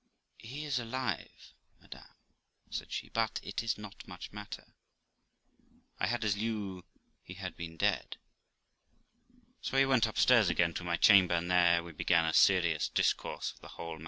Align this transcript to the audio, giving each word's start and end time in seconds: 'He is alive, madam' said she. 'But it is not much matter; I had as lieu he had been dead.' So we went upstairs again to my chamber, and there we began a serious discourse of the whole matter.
'He 0.39 0.65
is 0.65 0.79
alive, 0.79 1.53
madam' 1.79 2.15
said 2.71 2.91
she. 2.91 3.09
'But 3.09 3.39
it 3.43 3.61
is 3.61 3.77
not 3.77 4.07
much 4.07 4.31
matter; 4.31 4.73
I 5.99 6.07
had 6.07 6.25
as 6.25 6.35
lieu 6.35 6.83
he 7.21 7.35
had 7.35 7.55
been 7.55 7.77
dead.' 7.77 8.17
So 9.61 9.77
we 9.77 9.85
went 9.85 10.07
upstairs 10.07 10.49
again 10.49 10.73
to 10.73 10.83
my 10.83 10.97
chamber, 10.97 11.35
and 11.35 11.51
there 11.51 11.83
we 11.83 11.91
began 11.91 12.25
a 12.25 12.33
serious 12.33 12.89
discourse 12.89 13.51
of 13.53 13.59
the 13.59 13.67
whole 13.77 13.97
matter. 13.97 13.99